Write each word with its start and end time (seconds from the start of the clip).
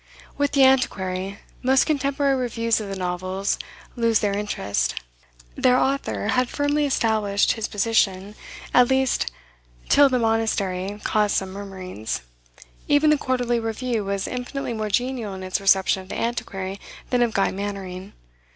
With 0.35 0.53
"The 0.53 0.63
Antiquary" 0.63 1.37
most 1.61 1.85
contemporary 1.85 2.35
reviews 2.35 2.81
of 2.81 2.89
the 2.89 2.95
novels 2.95 3.59
lose 3.95 4.17
their 4.17 4.35
interest. 4.35 4.95
Their 5.53 5.77
author 5.77 6.29
had 6.29 6.49
firmly 6.49 6.87
established 6.87 7.51
his 7.51 7.67
position, 7.67 8.33
at 8.73 8.87
least 8.89 9.31
till 9.89 10.09
"The 10.09 10.17
Monastery" 10.17 10.99
caused 11.03 11.35
some 11.35 11.51
murmurings. 11.53 12.21
Even 12.87 13.11
the 13.11 13.17
"Quarterly 13.19 13.59
Review" 13.59 14.03
was 14.03 14.27
infinitely 14.27 14.73
more 14.73 14.89
genial 14.89 15.35
in 15.35 15.43
its 15.43 15.61
reception 15.61 16.01
of 16.01 16.09
"The 16.09 16.19
Antiquary" 16.19 16.79
than 17.11 17.21
of 17.21 17.35
"Guy 17.35 17.51
Mannering." 17.51 18.13